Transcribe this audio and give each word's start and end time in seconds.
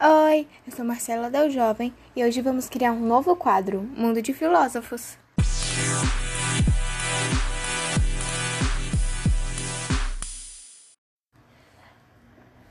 Oi, 0.00 0.46
eu 0.64 0.76
sou 0.76 0.84
Marcela 0.84 1.28
Del 1.28 1.50
Jovem 1.50 1.92
e 2.14 2.22
hoje 2.22 2.40
vamos 2.40 2.68
criar 2.68 2.92
um 2.92 3.04
novo 3.04 3.34
quadro, 3.34 3.82
Mundo 3.96 4.22
de 4.22 4.32
Filósofos. 4.32 5.18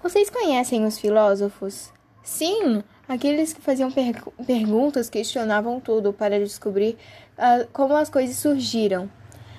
Vocês 0.00 0.30
conhecem 0.30 0.84
os 0.84 1.00
filósofos? 1.00 1.92
Sim, 2.22 2.84
aqueles 3.08 3.52
que 3.52 3.60
faziam 3.60 3.90
per 3.90 4.22
perguntas, 4.46 5.10
questionavam 5.10 5.80
tudo 5.80 6.12
para 6.12 6.38
descobrir 6.38 6.96
uh, 7.36 7.66
como 7.72 7.96
as 7.96 8.08
coisas 8.08 8.36
surgiram. 8.36 9.10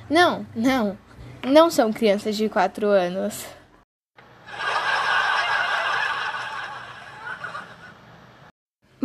Não, 0.09 0.47
não, 0.55 0.97
não 1.45 1.69
são 1.69 1.91
crianças 1.91 2.37
de 2.37 2.47
4 2.47 2.87
anos. 2.87 3.56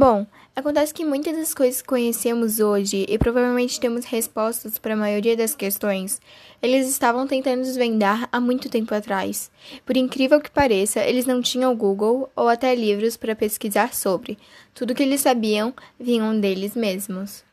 Bom, 0.05 0.27
acontece 0.57 0.93
que 0.93 1.05
muitas 1.05 1.37
das 1.37 1.55
coisas 1.55 1.81
que 1.81 1.87
conhecemos 1.87 2.59
hoje 2.59 3.07
e 3.09 3.17
provavelmente 3.17 3.79
temos 3.79 4.05
respostas 4.05 4.77
para 4.77 4.95
a 4.95 4.97
maioria 4.97 5.37
das 5.37 5.55
questões, 5.55 6.21
eles 6.61 6.89
estavam 6.89 7.25
tentando 7.25 7.63
desvendar 7.63 8.29
há 8.33 8.41
muito 8.41 8.69
tempo 8.69 8.93
atrás. 8.93 9.49
Por 9.87 9.97
incrível 9.97 10.41
que 10.41 10.51
pareça, 10.51 10.99
eles 11.05 11.25
não 11.25 11.41
tinham 11.41 11.77
Google 11.77 12.29
ou 12.35 12.49
até 12.49 12.75
livros 12.75 13.17
para 13.17 13.37
pesquisar 13.37 13.95
sobre. 13.95 14.37
Tudo 14.75 14.93
que 14.93 15.05
eles 15.05 15.21
sabiam 15.21 15.73
vinham 16.01 16.41
deles 16.41 16.75
mesmos. 16.75 17.45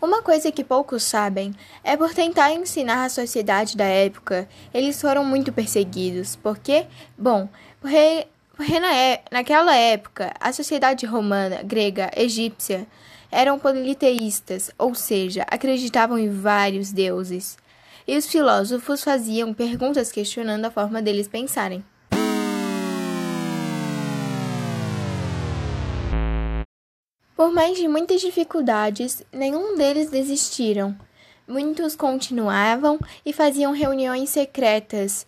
Uma 0.00 0.22
coisa 0.22 0.50
que 0.50 0.64
poucos 0.64 1.02
sabem 1.02 1.52
é 1.82 1.98
por 1.98 2.14
tentar 2.14 2.50
ensinar 2.50 3.04
a 3.04 3.10
sociedade 3.10 3.76
da 3.76 3.84
época, 3.84 4.48
eles 4.72 4.98
foram 4.98 5.22
muito 5.22 5.52
perseguidos. 5.52 6.34
Por 6.34 6.56
quê? 6.56 6.86
Bom, 7.18 7.46
porque 7.78 8.26
naquela 9.30 9.76
época, 9.76 10.32
a 10.40 10.52
sociedade 10.52 11.06
romana, 11.06 11.62
grega, 11.62 12.10
egípcia 12.16 12.86
eram 13.30 13.58
politeístas, 13.58 14.70
ou 14.78 14.94
seja, 14.94 15.44
acreditavam 15.48 16.16
em 16.16 16.30
vários 16.30 16.92
deuses. 16.92 17.56
E 18.06 18.16
os 18.16 18.26
filósofos 18.26 19.02
faziam 19.02 19.52
perguntas 19.52 20.12
questionando 20.12 20.66
a 20.66 20.70
forma 20.70 21.02
deles 21.02 21.26
pensarem. 21.26 21.84
Por 27.36 27.52
mais 27.52 27.76
de 27.76 27.88
muitas 27.88 28.20
dificuldades, 28.20 29.22
nenhum 29.32 29.76
deles 29.76 30.10
desistiram. 30.10 30.96
Muitos 31.48 31.96
continuavam 31.96 32.98
e 33.26 33.32
faziam 33.32 33.72
reuniões 33.72 34.30
secretas. 34.30 35.26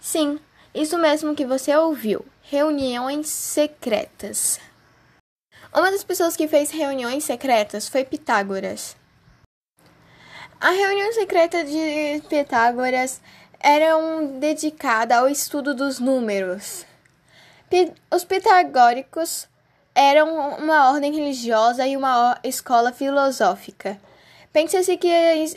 Sim, 0.00 0.40
isso 0.74 0.98
mesmo 0.98 1.34
que 1.34 1.44
você 1.44 1.76
ouviu: 1.76 2.24
reuniões 2.42 3.28
secretas. 3.28 4.58
Uma 5.74 5.90
das 5.90 6.04
pessoas 6.04 6.36
que 6.36 6.48
fez 6.48 6.70
reuniões 6.70 7.24
secretas 7.24 7.88
foi 7.88 8.04
Pitágoras. 8.04 8.96
A 10.60 10.70
reunião 10.70 11.12
secreta 11.12 11.64
de 11.64 12.22
Pitágoras 12.28 13.20
era 13.58 13.96
dedicada 14.38 15.18
ao 15.18 15.28
estudo 15.28 15.74
dos 15.74 15.98
números. 15.98 16.86
Os 18.10 18.24
pitagóricos 18.24 19.48
eram 19.94 20.56
uma 20.58 20.90
ordem 20.90 21.12
religiosa 21.12 21.86
e 21.86 21.96
uma 21.96 22.38
escola 22.44 22.92
filosófica. 22.92 23.98
Pensa-se 24.52 24.96
que 24.98 25.10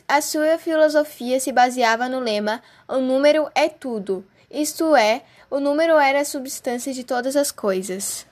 a 0.08 0.22
sua 0.22 0.58
filosofia 0.58 1.40
se 1.40 1.52
baseava 1.52 2.08
no 2.08 2.20
lema: 2.20 2.62
o 2.88 2.98
número 2.98 3.50
é 3.54 3.68
tudo 3.68 4.26
isto 4.50 4.96
é, 4.96 5.24
o 5.50 5.60
número 5.60 5.98
era 5.98 6.22
a 6.22 6.26
substância 6.26 6.94
de 6.94 7.04
todas 7.04 7.36
as 7.36 7.52
coisas. 7.52 8.26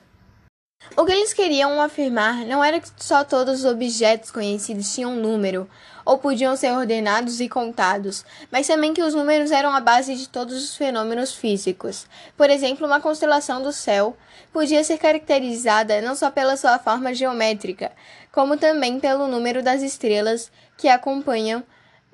O 0.96 1.04
que 1.04 1.12
eles 1.12 1.32
queriam 1.32 1.80
afirmar 1.80 2.44
não 2.44 2.62
era 2.62 2.78
que 2.78 2.88
só 2.98 3.24
todos 3.24 3.60
os 3.60 3.64
objetos 3.64 4.30
conhecidos 4.30 4.94
tinham 4.94 5.16
número, 5.16 5.68
ou 6.04 6.18
podiam 6.18 6.54
ser 6.54 6.72
ordenados 6.72 7.40
e 7.40 7.48
contados, 7.48 8.24
mas 8.50 8.66
também 8.66 8.92
que 8.92 9.02
os 9.02 9.14
números 9.14 9.50
eram 9.50 9.74
a 9.74 9.80
base 9.80 10.14
de 10.14 10.28
todos 10.28 10.62
os 10.62 10.76
fenômenos 10.76 11.34
físicos. 11.34 12.06
Por 12.36 12.50
exemplo, 12.50 12.86
uma 12.86 13.00
constelação 13.00 13.62
do 13.62 13.72
céu 13.72 14.16
podia 14.52 14.84
ser 14.84 14.98
caracterizada 14.98 16.00
não 16.00 16.14
só 16.14 16.30
pela 16.30 16.56
sua 16.56 16.78
forma 16.78 17.14
geométrica, 17.14 17.90
como 18.30 18.56
também 18.56 19.00
pelo 19.00 19.26
número 19.26 19.62
das 19.62 19.82
estrelas 19.82 20.52
que 20.76 20.88
a 20.88 20.94
acompanham, 20.94 21.64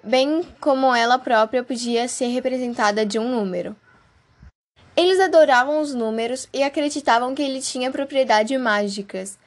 bem 0.03 0.47
como 0.60 0.94
ela 0.94 1.19
própria 1.19 1.65
podia 1.65 2.09
ser 2.09 2.28
representada 2.28 3.05
de 3.05 3.19
um 3.19 3.28
número. 3.28 3.77
Eles 5.00 5.19
adoravam 5.19 5.81
os 5.81 5.94
números 5.94 6.47
e 6.53 6.62
acreditavam 6.62 7.34
que 7.34 7.41
ele 7.41 7.62
tinha 7.62 7.91
propriedades 7.91 8.61
mágicas. 8.61 9.38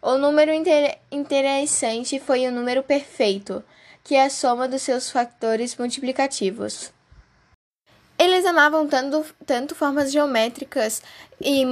O 0.00 0.16
número 0.16 0.52
inter 0.52 1.00
interessante 1.10 2.20
foi 2.20 2.46
o 2.46 2.52
número 2.52 2.80
perfeito, 2.84 3.60
que 4.04 4.14
é 4.14 4.26
a 4.26 4.30
soma 4.30 4.68
dos 4.68 4.82
seus 4.82 5.10
fatores 5.10 5.76
multiplicativos. 5.76 6.92
Eles 8.16 8.46
amavam 8.46 8.86
tanto, 8.86 9.26
tanto 9.44 9.74
formas 9.74 10.12
geométricas 10.12 11.02
e 11.40 11.64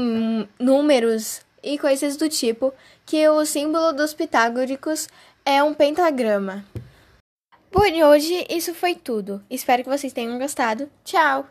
números 0.58 1.42
e 1.62 1.78
coisas 1.78 2.16
do 2.16 2.28
tipo 2.28 2.74
que 3.06 3.28
o 3.28 3.46
símbolo 3.46 3.92
dos 3.92 4.14
pitagóricos 4.14 5.06
é 5.44 5.62
um 5.62 5.72
pentagrama. 5.72 6.64
Por 7.70 7.86
hoje, 7.86 8.44
isso 8.50 8.74
foi 8.74 8.96
tudo. 8.96 9.40
Espero 9.48 9.84
que 9.84 9.88
vocês 9.88 10.12
tenham 10.12 10.40
gostado. 10.40 10.90
Tchau! 11.04 11.48